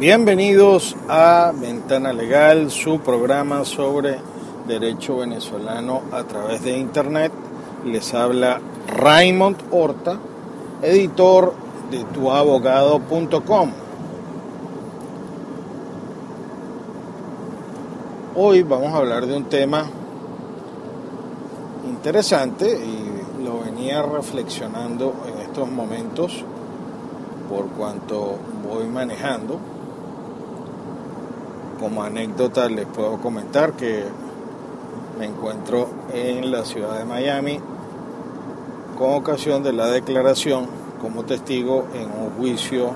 [0.00, 4.16] Bienvenidos a Ventana Legal, su programa sobre
[4.66, 7.30] derecho venezolano a través de Internet.
[7.84, 10.18] Les habla Raymond Horta,
[10.80, 11.52] editor
[11.90, 13.70] de tuabogado.com.
[18.36, 19.84] Hoy vamos a hablar de un tema
[21.86, 26.42] interesante y lo venía reflexionando en estos momentos
[27.50, 29.60] por cuanto voy manejando.
[31.80, 34.04] Como anécdota les puedo comentar que
[35.18, 37.58] me encuentro en la ciudad de Miami
[38.98, 40.66] con ocasión de la declaración
[41.00, 42.90] como testigo en un juicio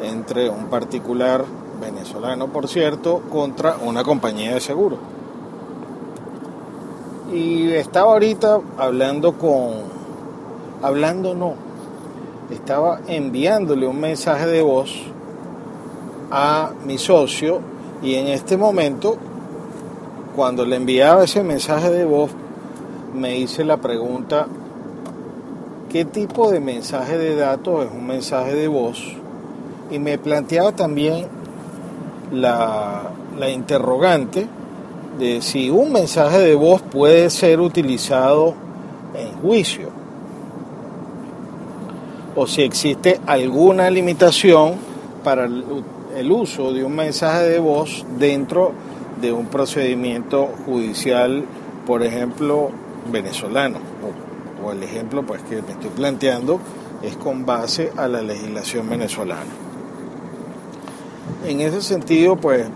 [0.00, 1.44] entre un particular
[1.80, 4.98] venezolano, por cierto, contra una compañía de seguro.
[7.32, 9.72] Y estaba ahorita hablando con,
[10.82, 11.54] hablando no,
[12.48, 14.92] estaba enviándole un mensaje de voz
[16.30, 17.71] a mi socio
[18.02, 19.16] y en este momento,
[20.34, 22.30] cuando le enviaba ese mensaje de voz,
[23.14, 24.46] me hice la pregunta,
[25.88, 29.00] ¿qué tipo de mensaje de datos es un mensaje de voz?
[29.90, 31.26] Y me planteaba también
[32.32, 34.48] la, la interrogante
[35.18, 38.54] de si un mensaje de voz puede ser utilizado
[39.14, 39.90] en juicio
[42.34, 44.74] o si existe alguna limitación
[45.22, 45.46] para
[46.16, 48.72] el, uso de un mensaje de voz dentro
[49.20, 51.44] de un procedimiento judicial,
[51.86, 52.70] por ejemplo,
[53.10, 53.78] venezolano.
[54.02, 56.60] O, o el ejemplo pues, que me estoy planteando
[57.02, 59.50] es con base a la legislación venezolana.
[61.46, 62.66] En ese sentido, pues,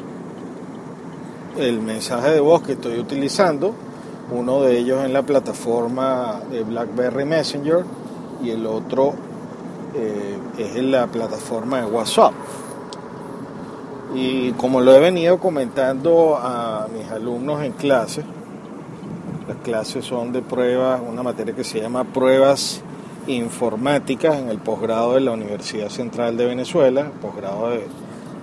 [1.56, 3.74] el mensaje de voz que estoy utilizando,
[4.30, 7.84] uno de ellos en la plataforma de BlackBerry Messenger
[8.42, 9.14] y el otro
[9.94, 12.32] eh, es en la plataforma de WhatsApp.
[14.14, 18.22] Y como lo he venido comentando a mis alumnos en clase,
[19.48, 22.82] las clases son de pruebas, una materia que se llama pruebas
[23.26, 27.86] informáticas en el posgrado de la Universidad Central de Venezuela, posgrado de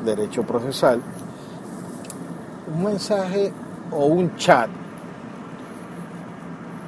[0.06, 1.02] Derecho Procesal.
[2.74, 3.52] Un mensaje
[3.92, 4.70] o un chat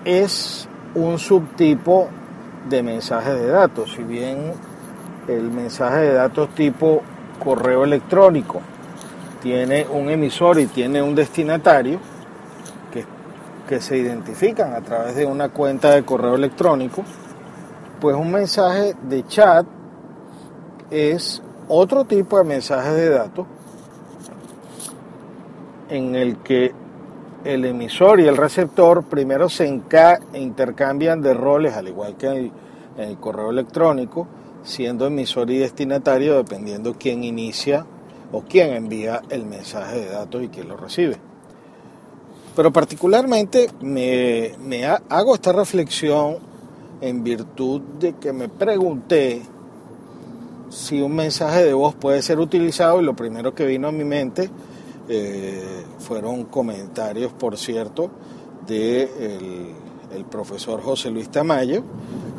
[0.04, 2.08] es un subtipo
[2.70, 4.54] de mensaje de datos, si bien
[5.28, 7.02] el mensaje de datos tipo
[7.44, 8.62] correo electrónico.
[9.42, 12.00] Tiene un emisor y tiene un destinatario
[12.92, 13.06] que,
[13.68, 17.04] que se identifican a través de una cuenta de correo electrónico,
[18.02, 19.66] pues un mensaje de chat
[20.90, 23.46] es otro tipo de mensaje de datos
[25.90, 26.74] en el que
[27.44, 32.52] el emisor y el receptor primero se intercambian de roles, al igual que en el,
[32.98, 34.28] en el, correo electrónico,
[34.66, 37.86] siendo emisor y destinatario dependiendo quién inicia
[38.32, 41.18] o quién envía el mensaje de datos y quién lo recibe.
[42.56, 46.38] Pero particularmente me, me hago esta reflexión
[47.02, 49.42] en virtud de que me pregunté
[50.70, 54.04] si un mensaje de voz puede ser utilizado y lo primero que vino a mi
[54.04, 54.50] mente
[55.08, 58.10] eh, fueron comentarios, por cierto,
[58.66, 59.04] de
[60.16, 61.84] el, profesor José Luis Tamayo,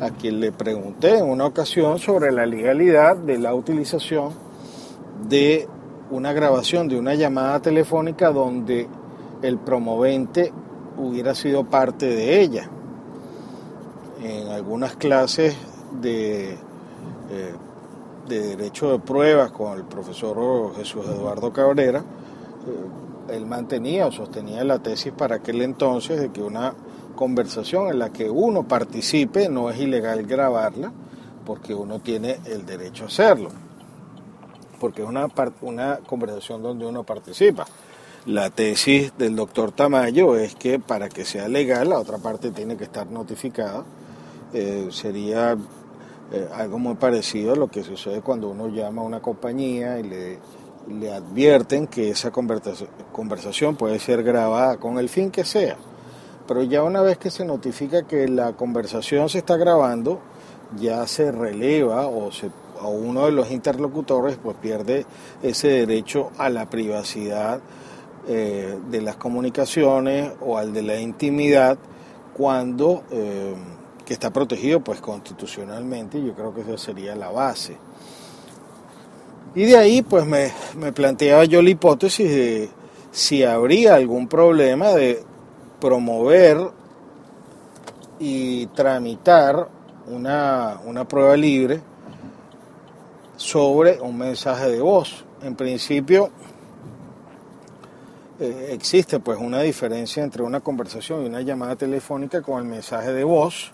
[0.01, 4.31] a quien le pregunté en una ocasión sobre la legalidad de la utilización
[5.27, 5.67] de
[6.11, 8.87] una grabación de una llamada telefónica donde
[9.41, 10.51] el promovente
[10.97, 12.69] hubiera sido parte de ella.
[14.23, 15.55] En algunas clases
[16.01, 16.57] de, eh,
[18.27, 22.03] de derecho de pruebas con el profesor Jesús Eduardo Cabrera,
[23.29, 26.73] él mantenía o sostenía la tesis para aquel entonces de que una
[27.17, 30.93] conversación en la que uno participe no es ilegal grabarla
[31.45, 33.49] porque uno tiene el derecho a hacerlo.
[34.79, 35.27] porque es una,
[35.61, 37.65] una conversación donde uno participa.
[38.27, 42.77] La tesis del doctor Tamayo es que para que sea legal la otra parte tiene
[42.77, 43.83] que estar notificada.
[44.53, 45.57] Eh, sería
[46.31, 50.03] eh, algo muy parecido a lo que sucede cuando uno llama a una compañía y
[50.03, 50.39] le,
[50.89, 55.77] le advierten que esa conversación puede ser grabada con el fin que sea.
[56.47, 60.19] Pero ya una vez que se notifica que la conversación se está grabando,
[60.79, 62.49] ya se releva o, se,
[62.81, 65.05] uno de los interlocutores pues pierde
[65.41, 67.59] ese derecho a la privacidad
[68.27, 71.77] eh, de las comunicaciones o al de la intimidad
[72.35, 73.55] cuando eh,
[74.05, 77.77] que está protegido pues constitucionalmente yo creo que esa sería la base.
[79.55, 82.69] Y de ahí pues me, me planteaba yo la hipótesis de
[83.11, 85.23] si habría algún problema de
[85.79, 86.71] promover
[88.19, 89.69] y tramitar
[90.07, 91.81] una, una prueba libre
[93.35, 95.23] sobre un mensaje de voz.
[95.41, 96.31] En principio
[98.39, 103.13] eh, existe pues una diferencia entre una conversación y una llamada telefónica con el mensaje
[103.13, 103.71] de voz.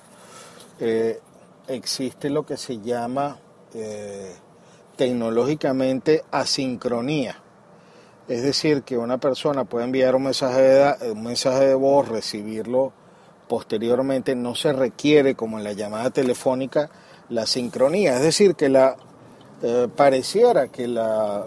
[0.79, 1.19] Eh,
[1.67, 3.37] existe lo que se llama
[3.73, 4.33] eh,
[4.95, 7.42] tecnológicamente asincronía.
[8.27, 12.93] Es decir, que una persona puede enviar un mensaje de, voz, recibirlo
[13.49, 16.89] posteriormente, no se requiere, como en la llamada telefónica,
[17.29, 18.15] la sincronía.
[18.15, 18.95] Es decir, que la
[19.61, 21.45] eh, pareciera que la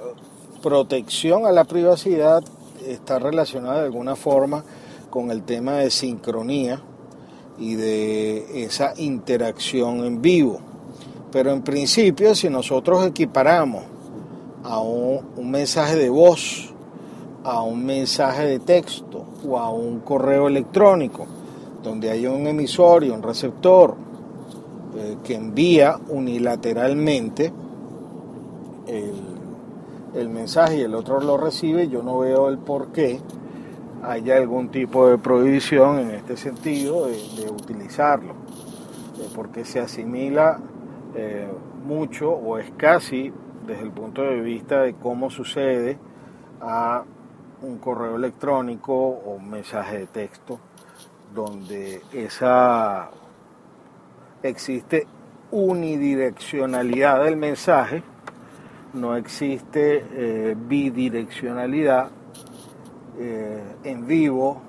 [0.62, 2.44] protección a la privacidad
[2.86, 4.62] está relacionada de alguna forma
[5.08, 6.82] con el tema de sincronía
[7.58, 10.60] y de esa interacción en vivo.
[11.32, 13.95] Pero en principio, si nosotros equiparamos
[14.68, 16.74] a un, mensaje de voz,
[17.44, 21.26] a un mensaje de texto o a un correo electrónico,
[21.82, 23.94] donde hay un emisor y un receptor
[24.96, 27.52] eh, que envía unilateralmente
[28.88, 33.20] el, mensaje y el otro lo recibe, yo no veo el por qué
[34.02, 40.58] haya algún tipo de prohibición en este sentido de, utilizarlo, eh, porque se asimila
[41.14, 41.48] eh,
[41.86, 43.32] mucho o es casi
[43.66, 45.98] desde el punto de vista de cómo sucede
[46.60, 47.04] a
[47.62, 50.60] un correo electrónico o un mensaje de texto
[51.34, 53.10] donde esa
[54.42, 55.06] existe
[55.50, 58.02] unidireccionalidad del mensaje,
[58.94, 62.10] no existe eh, bidireccionalidad
[63.18, 64.62] eh, en vivo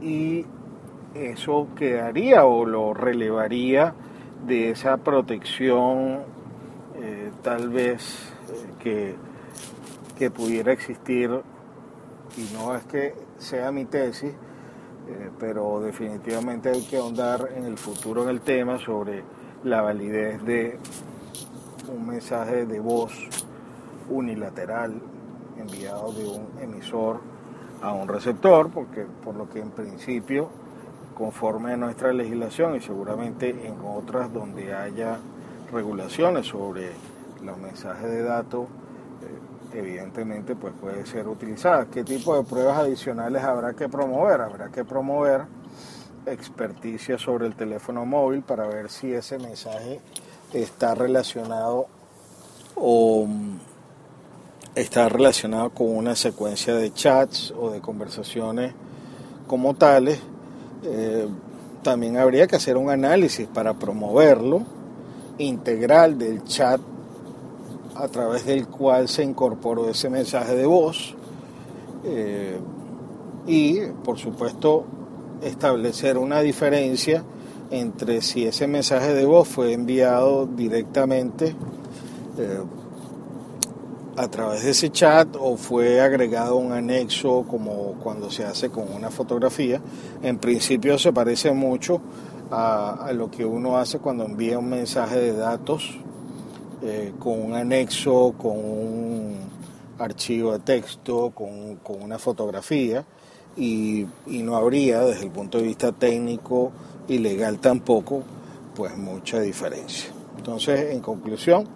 [0.00, 0.44] y
[1.14, 3.94] eso quedaría o lo relevaría
[4.46, 6.35] de esa protección
[6.98, 8.32] eh, tal vez
[8.84, 9.16] eh,
[10.16, 11.30] que, pudiera existir,
[12.36, 17.76] y no es que sea mi tesis, eh, pero definitivamente hay que ahondar en el
[17.76, 19.22] futuro en el tema sobre
[19.64, 20.78] la validez de
[21.94, 23.12] un mensaje de voz
[24.08, 25.00] unilateral
[25.58, 27.20] enviado de un emisor
[27.82, 30.50] a un receptor, porque por lo que en principio
[31.16, 35.18] conforme a nuestra legislación y seguramente en otras donde haya
[35.72, 36.92] regulaciones sobre
[37.44, 38.66] los mensajes de datos,
[39.72, 41.86] eh, evidentemente pues puede ser utilizada.
[41.86, 44.40] ¿Qué tipo de pruebas adicionales habrá que promover?
[44.40, 45.42] Habrá que promover
[46.26, 50.00] experticia sobre el teléfono móvil para ver si ese mensaje
[50.52, 51.86] está relacionado
[52.74, 53.58] o mm,
[54.74, 58.74] está relacionado con una secuencia de chats o de conversaciones
[59.46, 60.20] como tales
[60.82, 61.28] eh,
[61.82, 64.66] también habría que hacer un análisis para promoverlo
[65.38, 66.80] integral del chat
[67.94, 71.14] a través del cual se incorporó ese mensaje de voz
[72.04, 72.58] eh,
[73.46, 74.84] y por supuesto
[75.42, 77.24] establecer una diferencia
[77.70, 81.54] entre si ese mensaje de voz fue enviado directamente
[82.38, 82.62] eh,
[84.16, 88.90] a través de ese chat o fue agregado un anexo como cuando se hace con
[88.92, 89.80] una fotografía.
[90.22, 92.00] En principio se parece mucho
[92.50, 95.98] a, lo que uno hace cuando envía un mensaje de datos
[96.82, 99.36] eh, con un anexo, con un
[99.98, 103.04] archivo de texto, con, una fotografía
[103.56, 106.72] y, y no habría desde el punto de vista técnico
[107.08, 108.22] y legal tampoco
[108.74, 110.10] pues mucha diferencia.
[110.36, 111.66] Entonces, en conclusión,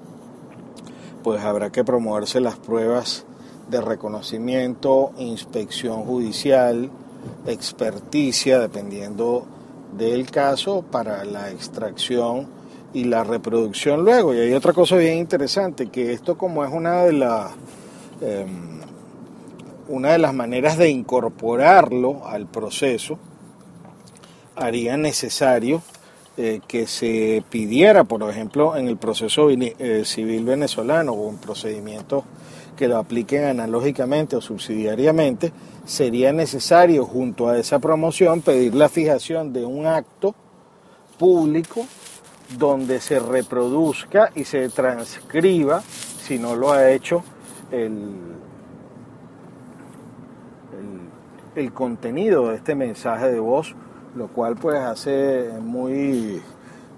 [1.22, 3.24] pues habrá que promoverse las pruebas
[3.70, 6.90] de reconocimiento, inspección judicial,
[7.46, 9.46] experticia, dependiendo
[9.96, 12.48] del caso, para la extracción
[12.92, 14.34] y la reproducción luego.
[14.34, 17.52] Y hay otra cosa bien interesante, que esto como es una de las...
[18.20, 18.80] Em,
[19.88, 23.18] una de las maneras de incorporarlo al proceso
[24.54, 25.82] haría necesario
[26.36, 32.22] eh, que se pidiera, por ejemplo, en el proceso eh, civil venezolano o en procedimientos
[32.80, 35.52] que lo apliquen analógicamente o subsidiariamente,
[35.84, 40.34] sería necesario junto a esa promoción pedir la fijación de un acto
[41.18, 41.84] público
[42.56, 47.22] donde se reproduzca y se transcriba, si no lo ha hecho,
[47.70, 48.14] el,
[51.54, 53.74] el, contenido de este mensaje de voz,
[54.14, 56.40] lo cual pues hace muy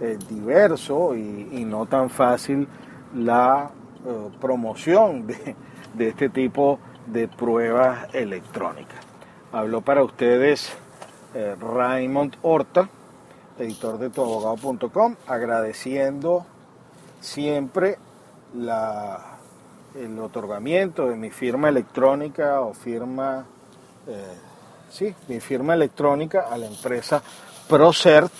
[0.00, 2.68] eh, diverso y, no tan fácil
[3.16, 3.72] la
[4.06, 5.56] eh, promoción de,
[5.94, 8.98] de este tipo de pruebas electrónicas.
[9.52, 10.72] Habló para ustedes
[11.34, 12.88] eh, Raymond Horta,
[13.58, 16.46] editor de tuabogado.com, agradeciendo
[17.20, 17.98] siempre
[18.54, 19.38] la,
[19.94, 23.44] el otorgamiento de mi firma electrónica o firma,
[24.06, 24.36] eh,
[24.90, 27.22] sí, mi firma electrónica a la empresa
[27.68, 28.32] ProCert,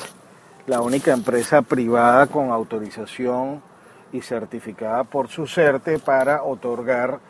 [0.67, 3.63] la única empresa privada con autorización
[4.13, 7.21] y certificada por su CERTE para otorgar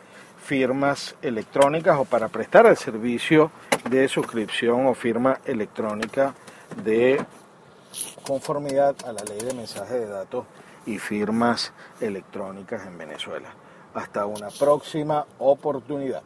[0.43, 3.49] firmas electrónicas o para prestar el servicio
[3.89, 6.35] de suscripción o firma electrónica
[6.83, 7.23] de
[8.25, 10.45] conformidad a la ley de mensaje de datos
[10.85, 11.71] y firmas
[12.01, 13.49] electrónicas en Venezuela.
[13.93, 16.23] Hasta una próxima oportunidad.